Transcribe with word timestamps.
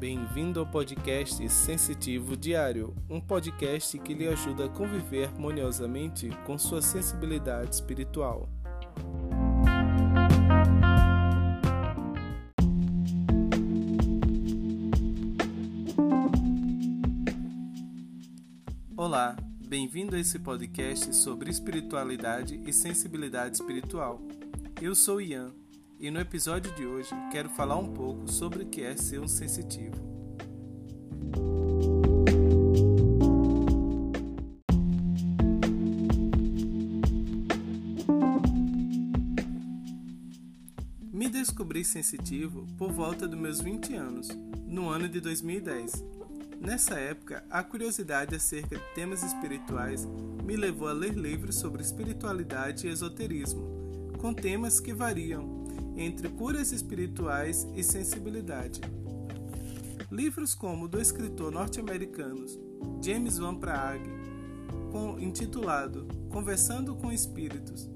bem-vindo 0.00 0.58
ao 0.58 0.66
podcast 0.66 1.46
Sensitivo 1.50 2.34
Diário, 2.34 2.96
um 3.06 3.20
podcast 3.20 3.98
que 3.98 4.14
lhe 4.14 4.26
ajuda 4.26 4.64
a 4.64 4.68
conviver 4.70 5.28
harmoniosamente 5.28 6.30
com 6.46 6.56
sua 6.56 6.80
sensibilidade 6.80 7.74
espiritual. 7.74 8.48
Olá, 18.96 19.36
bem-vindo 19.68 20.16
a 20.16 20.18
esse 20.18 20.38
podcast 20.38 21.14
sobre 21.14 21.50
espiritualidade 21.50 22.58
e 22.64 22.72
sensibilidade 22.72 23.56
espiritual. 23.56 24.18
Eu 24.80 24.94
sou 24.94 25.20
Ian 25.20 25.59
e 26.00 26.10
no 26.10 26.18
episódio 26.18 26.74
de 26.74 26.86
hoje 26.86 27.10
quero 27.30 27.50
falar 27.50 27.76
um 27.76 27.92
pouco 27.92 28.26
sobre 28.26 28.62
o 28.62 28.66
que 28.66 28.82
é 28.82 28.96
ser 28.96 29.20
um 29.20 29.28
sensitivo. 29.28 30.08
Me 41.12 41.28
descobri 41.28 41.84
sensitivo 41.84 42.66
por 42.78 42.90
volta 42.90 43.28
dos 43.28 43.38
meus 43.38 43.60
20 43.60 43.94
anos, 43.94 44.28
no 44.66 44.88
ano 44.88 45.06
de 45.06 45.20
2010. 45.20 46.02
Nessa 46.58 46.98
época, 46.98 47.44
a 47.50 47.62
curiosidade 47.62 48.34
acerca 48.34 48.76
de 48.76 48.94
temas 48.94 49.22
espirituais 49.22 50.06
me 50.44 50.56
levou 50.56 50.88
a 50.88 50.92
ler 50.94 51.12
livros 51.12 51.56
sobre 51.56 51.82
espiritualidade 51.82 52.86
e 52.86 52.90
esoterismo, 52.90 54.12
com 54.18 54.32
temas 54.32 54.80
que 54.80 54.94
variam 54.94 55.59
entre 56.00 56.30
curas 56.30 56.72
espirituais 56.72 57.68
e 57.74 57.84
sensibilidade. 57.84 58.80
Livros 60.10 60.54
como 60.54 60.86
o 60.86 60.88
do 60.88 60.98
escritor 60.98 61.52
norte-americano 61.52 62.46
James 63.02 63.36
Van 63.36 63.54
Praagh, 63.54 64.00
intitulado 65.20 66.08
Conversando 66.30 66.96
com 66.96 67.12
Espíritos, 67.12 67.88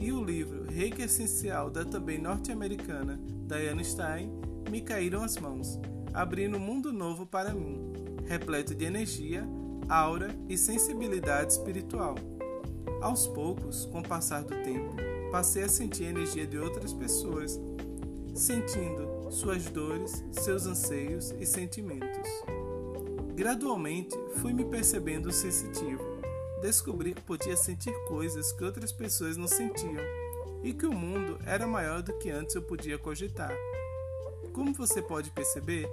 e 0.00 0.10
o 0.10 0.22
livro 0.22 0.64
Reiki 0.64 1.02
Essencial 1.02 1.70
da 1.70 1.84
também 1.84 2.18
norte-americana 2.18 3.20
Diane 3.46 3.84
Stein 3.84 4.32
me 4.68 4.80
caíram 4.80 5.22
às 5.22 5.36
mãos, 5.36 5.78
abrindo 6.12 6.56
um 6.56 6.60
mundo 6.60 6.92
novo 6.92 7.24
para 7.24 7.54
mim, 7.54 7.92
repleto 8.26 8.74
de 8.74 8.84
energia, 8.84 9.46
aura 9.88 10.34
e 10.48 10.58
sensibilidade 10.58 11.52
espiritual. 11.52 12.16
Aos 13.00 13.28
poucos, 13.28 13.86
com 13.86 14.00
o 14.00 14.08
passar 14.08 14.42
do 14.42 14.54
tempo, 14.62 15.13
passei 15.34 15.64
a 15.64 15.68
sentir 15.68 16.04
a 16.04 16.10
energia 16.10 16.46
de 16.46 16.56
outras 16.56 16.92
pessoas, 16.92 17.60
sentindo 18.36 19.32
suas 19.32 19.64
dores, 19.64 20.22
seus 20.30 20.64
anseios 20.64 21.34
e 21.40 21.44
sentimentos. 21.44 22.30
Gradualmente, 23.34 24.16
fui 24.36 24.52
me 24.52 24.64
percebendo 24.64 25.32
sensitivo. 25.32 26.04
Descobri 26.62 27.14
que 27.14 27.22
podia 27.22 27.56
sentir 27.56 27.92
coisas 28.06 28.52
que 28.52 28.62
outras 28.62 28.92
pessoas 28.92 29.36
não 29.36 29.48
sentiam 29.48 30.04
e 30.62 30.72
que 30.72 30.86
o 30.86 30.92
mundo 30.92 31.36
era 31.44 31.66
maior 31.66 32.00
do 32.00 32.16
que 32.16 32.30
antes 32.30 32.54
eu 32.54 32.62
podia 32.62 32.96
cogitar. 32.96 33.52
Como 34.52 34.72
você 34.72 35.02
pode 35.02 35.32
perceber, 35.32 35.88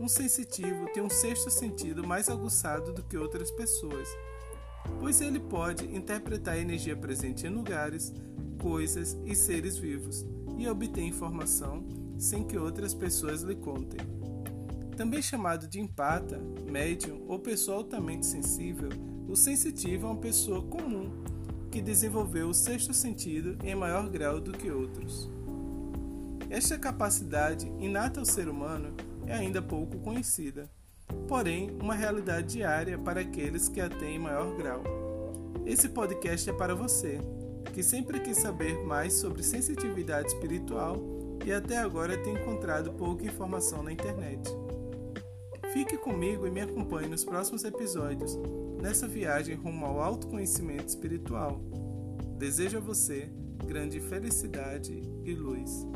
um 0.00 0.08
sensitivo 0.08 0.90
tem 0.94 1.02
um 1.02 1.10
sexto 1.10 1.50
sentido 1.50 2.02
mais 2.02 2.30
aguçado 2.30 2.94
do 2.94 3.02
que 3.02 3.18
outras 3.18 3.50
pessoas, 3.50 4.08
pois 4.98 5.20
ele 5.20 5.38
pode 5.38 5.84
interpretar 5.94 6.54
a 6.54 6.58
energia 6.58 6.96
presente 6.96 7.46
em 7.46 7.50
lugares, 7.50 8.10
coisas 8.56 9.16
e 9.24 9.34
seres 9.34 9.76
vivos 9.76 10.24
e 10.58 10.68
obter 10.68 11.02
informação 11.02 11.84
sem 12.18 12.44
que 12.44 12.58
outras 12.58 12.94
pessoas 12.94 13.42
lhe 13.42 13.54
contem. 13.54 14.00
Também 14.96 15.20
chamado 15.20 15.68
de 15.68 15.78
empata, 15.78 16.40
médium 16.70 17.22
ou 17.28 17.38
pessoa 17.38 17.78
altamente 17.78 18.24
sensível, 18.24 18.88
o 19.28 19.36
sensitivo 19.36 20.06
é 20.06 20.10
uma 20.10 20.20
pessoa 20.20 20.62
comum 20.62 21.10
que 21.70 21.82
desenvolveu 21.82 22.48
o 22.48 22.54
sexto 22.54 22.94
sentido 22.94 23.58
em 23.62 23.74
maior 23.74 24.08
grau 24.08 24.40
do 24.40 24.52
que 24.52 24.70
outros. 24.70 25.30
Esta 26.48 26.78
capacidade 26.78 27.66
inata 27.78 28.20
ao 28.20 28.26
ser 28.26 28.48
humano 28.48 28.94
é 29.26 29.34
ainda 29.34 29.60
pouco 29.60 29.98
conhecida, 29.98 30.70
porém 31.28 31.76
uma 31.80 31.94
realidade 31.94 32.54
diária 32.54 32.96
para 32.96 33.20
aqueles 33.20 33.68
que 33.68 33.80
a 33.80 33.90
têm 33.90 34.16
em 34.16 34.18
maior 34.18 34.56
grau. 34.56 34.82
Esse 35.66 35.88
podcast 35.88 36.48
é 36.48 36.52
para 36.52 36.74
você 36.74 37.20
que 37.72 37.82
sempre 37.82 38.20
quis 38.20 38.38
saber 38.38 38.82
mais 38.84 39.14
sobre 39.14 39.42
sensitividade 39.42 40.28
espiritual 40.28 40.96
e 41.44 41.52
até 41.52 41.78
agora 41.78 42.16
tem 42.16 42.34
encontrado 42.34 42.92
pouca 42.92 43.24
informação 43.24 43.82
na 43.82 43.92
internet. 43.92 44.50
Fique 45.72 45.96
comigo 45.98 46.46
e 46.46 46.50
me 46.50 46.60
acompanhe 46.60 47.08
nos 47.08 47.24
próximos 47.24 47.64
episódios 47.64 48.38
nessa 48.80 49.06
viagem 49.06 49.54
rumo 49.54 49.84
ao 49.84 50.00
autoconhecimento 50.00 50.88
espiritual. 50.88 51.60
Desejo 52.38 52.78
a 52.78 52.80
você 52.80 53.30
grande 53.66 54.00
felicidade 54.00 55.02
e 55.24 55.34
luz. 55.34 55.86